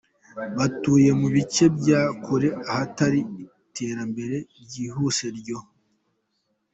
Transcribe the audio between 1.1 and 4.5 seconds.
mu bice bya kure ahatari iterambere